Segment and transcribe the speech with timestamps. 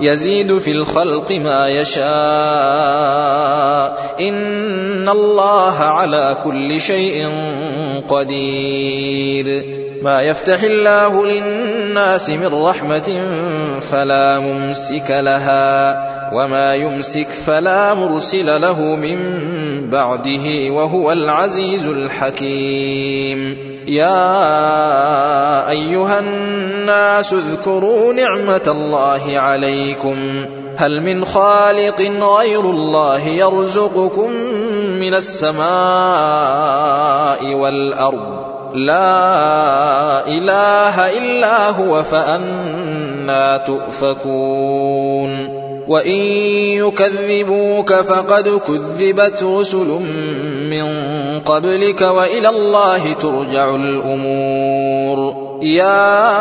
[0.00, 2.06] يزيد في الخلق ما يشاء.
[4.20, 7.30] إن الله على كل شيء
[8.08, 9.64] قدير.
[10.02, 13.20] ما يفتح الله للناس من رحمة
[13.80, 19.18] فلا ممسك لها وما يمسك فلا مرسل له من
[19.90, 23.75] بعده وهو العزيز الحكيم.
[23.86, 30.46] يا أيها الناس اذكروا نعمة الله عليكم.
[30.76, 34.30] هل من خالق غير الله يرزقكم
[35.00, 35.64] من السماء
[37.54, 45.56] والأرض؟ لا إله إلا هو فأنا تؤفكون.
[45.88, 46.20] وإن
[46.82, 50.00] يكذبوك فقد كذبت رسل
[50.70, 50.86] من
[51.40, 55.46] قبلك وإلى الله ترجع الأمور.
[55.62, 56.32] يا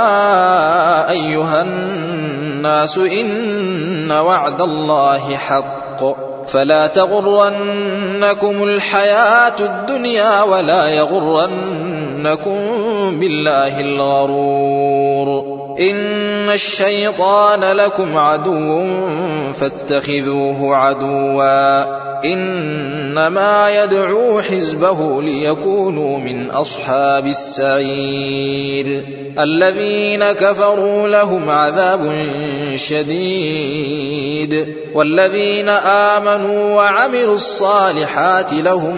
[1.11, 6.25] أيها الناس إن وعد الله حق.
[6.47, 12.59] فلا تغرنكم الحياة الدنيا ولا يغرنكم
[13.19, 15.64] بالله الغرور.
[15.79, 18.83] إن الشيطان لكم عدو
[19.53, 29.03] فاتخذوه عدوا إنما يدعو حزبه ليكونوا من أصحاب السعير
[29.39, 32.25] الذين كفروا لهم عذاب
[32.75, 38.97] شديد والذين آمنوا وعملوا الصالحات لهم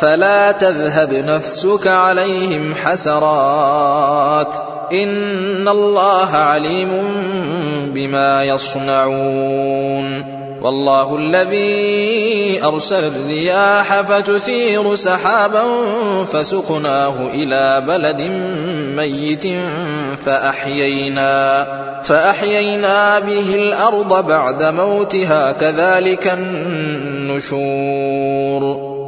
[0.00, 4.54] فلا تذهب نفسك عليهم حسرات.
[4.92, 6.90] إن الله عليم
[7.94, 10.34] بما يصنعون.
[10.62, 15.62] والله الذي أرسل الرياح فتثير سحابا
[16.32, 18.22] فسقناه إلى بلد
[18.96, 19.46] ميت
[20.26, 21.66] فأحيينا
[22.04, 27.74] فأحيينا به الأرض بعد موتها كذلك النشور.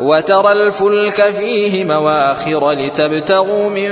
[0.00, 3.90] وترى الفلك فيه مواخر لتبتغوا من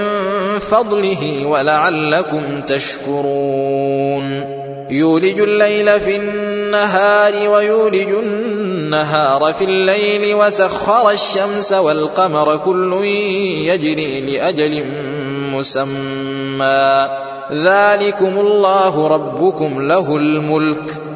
[0.58, 4.56] فضله ولعلكم تشكرون.
[4.90, 12.92] يولج الليل في النهار ويولج النهار في الليل وسخر الشمس والقمر كل
[13.66, 14.84] يجري لأجل
[15.52, 17.08] مسمى.
[17.52, 21.15] ذلكم الله ربكم له الملك.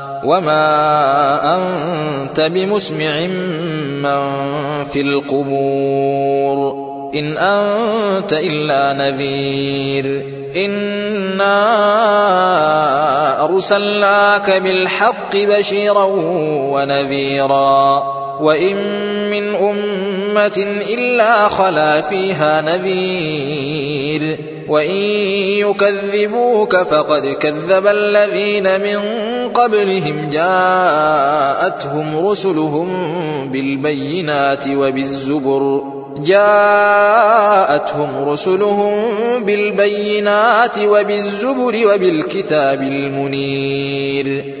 [0.23, 0.65] وما
[1.55, 3.27] أنت بمسمع
[4.01, 4.31] من
[4.93, 6.81] في القبور
[7.15, 10.25] إن أنت إلا نذير
[10.55, 11.61] إنا
[13.45, 16.03] أرسلناك بالحق بشيرا
[16.73, 18.03] ونذيرا
[18.41, 18.75] وإن
[19.29, 24.37] من أمة إلا خلا فيها نذير
[24.67, 24.95] وإن
[25.65, 28.97] يكذبوك فقد كذب الذين من
[29.53, 32.87] قبلهم جاءتهم رسلهم
[33.51, 35.83] بالبينات وبالزبر.
[36.17, 38.93] جاءتهم رسلهم
[39.43, 44.60] بالبينات وبالزبر وبالكتاب المنير.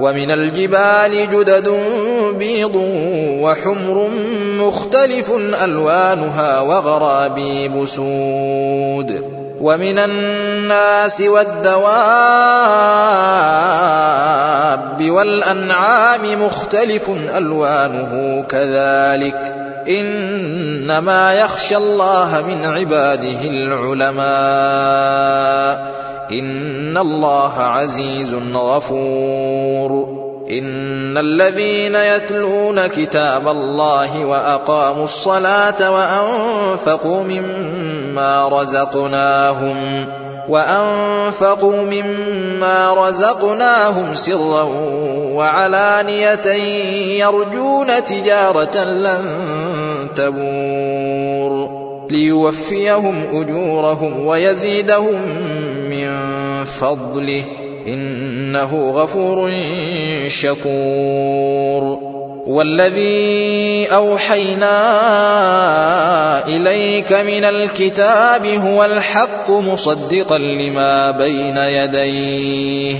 [0.00, 1.80] ومن الجبال جدد
[2.38, 2.76] بيض
[3.42, 4.08] وحمر
[4.58, 5.30] مختلف
[5.64, 9.24] ألوانها وغرابيب سود.
[9.60, 11.82] ومن الناس والدواب
[15.10, 19.56] والأنعام مختلف ألوانه كذلك.
[19.88, 24.22] إنما يخشى الله من عباده العلماء.
[26.32, 40.06] إن الله عزيز غفور إن الذين يتلون كتاب الله وأقاموا الصلاة وأنفقوا مما رزقناهم
[40.48, 44.62] وأنفقوا مما رزقناهم سرا
[45.32, 46.46] وعلانية
[47.24, 49.24] يرجون تجارة لن
[50.16, 55.20] تبور ليوفيهم أجورهم ويزيدهم
[55.92, 57.44] من فضله
[57.86, 59.50] إنه غفور
[60.28, 62.12] شكور.
[62.46, 64.76] والذي أوحينا
[66.46, 72.96] إليك من الكتاب هو الحق مصدقا لما بين يديه.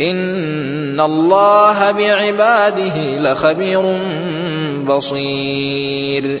[0.00, 3.82] إن الله بعباده لخبير
[4.86, 6.40] بصير.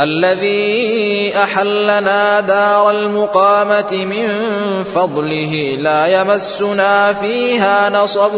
[0.00, 4.28] الذي أحلنا دار المقامة من
[4.94, 8.34] فضله لا يمسنا فيها نصب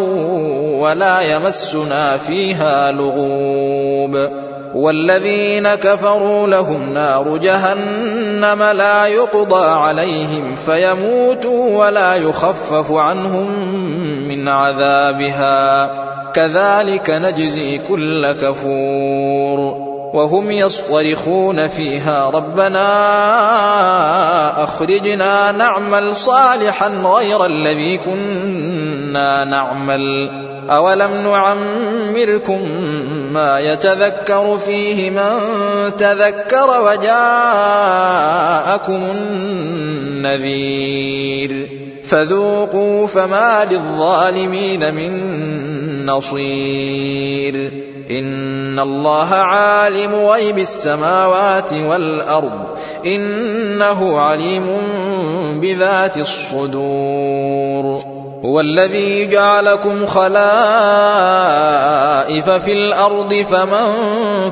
[0.79, 4.29] ولا يمسنا فيها لغوب.
[4.75, 13.69] والذين كفروا لهم نار جهنم لا يقضى عليهم فيموتوا ولا يخفف عنهم
[14.29, 15.91] من عذابها.
[16.33, 19.94] كذلك نجزي كل كفور.
[20.15, 22.31] وهم يصطرخون فيها.
[22.31, 22.85] ربنا
[24.65, 30.31] أخرجنا نعمل صالحا غير الذي كنا نعمل.
[30.71, 32.69] أولم نعمركم
[33.33, 35.31] ما يتذكر فيه من
[35.99, 37.35] تذكر وجاءكم
[40.25, 41.69] النذير.
[42.05, 47.94] فذوقوا فما للظالمين من نصير.
[48.11, 52.61] ان الله عالم غيب السماوات والارض
[53.07, 54.67] انه عليم
[55.61, 58.05] بذات الصدور
[58.45, 60.35] هو الذي جعلكم خلائف
[62.51, 63.91] في الأرض فمن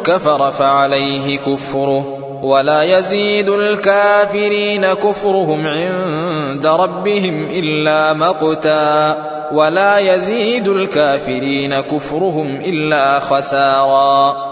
[0.04, 12.56] كفر فعليه كفره ولا يزيد الكافرين كفرهم عند ربهم الا مقتا ولا يزيد الكافرين كفرهم
[12.56, 14.51] إلا خسارا.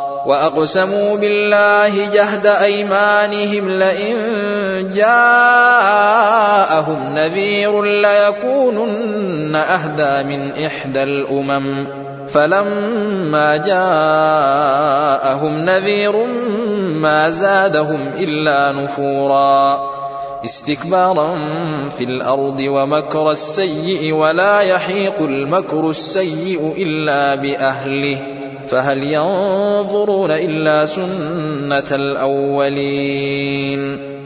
[0.25, 4.15] وأقسموا بالله جهد أيمانهم لئن
[4.95, 11.85] جاءهم نذير ليكونن أهدى من إحدى الأمم.
[12.27, 16.15] فلما جاءهم نذير
[17.01, 19.91] ما زادهم إلا نفورا.
[20.45, 21.37] استكبارا
[21.97, 28.40] في الأرض ومكر السيء ولا يحيق المكر السيء إلا بأهله.
[28.67, 33.71] فهل ينظرون إلا سنة الأولين؟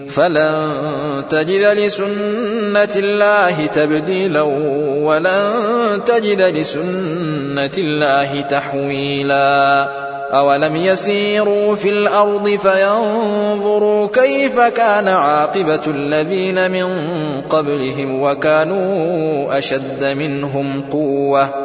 [0.07, 0.71] فلن
[1.29, 4.41] تجد لسنة الله تبديلا
[5.01, 5.51] ولن
[6.05, 9.87] تجد لسنة الله تحويلا.
[10.31, 16.87] أولم يسيروا في الأرض فينظروا كيف كان عاقبة الذين من
[17.49, 21.64] قبلهم وكانوا أشد منهم قوة؟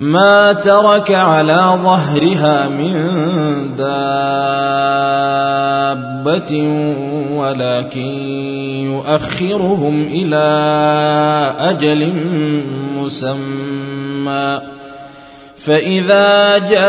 [0.00, 2.94] ما ترك على ظهرها من
[3.78, 3.98] دابة
[7.32, 8.12] ولكن
[8.84, 10.46] يؤخرهم إلى
[11.60, 12.12] أجل
[12.96, 14.60] مسمى.
[15.56, 16.88] فإذا جاء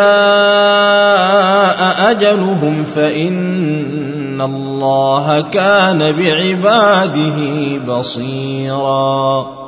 [2.12, 7.38] أجلهم فإن الله كان بعباده
[7.88, 9.59] بصيراً.